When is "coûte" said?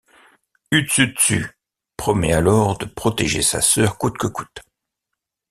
3.99-4.17, 4.25-4.61